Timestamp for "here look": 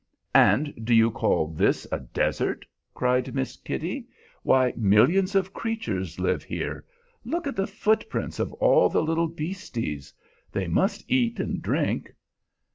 6.43-7.45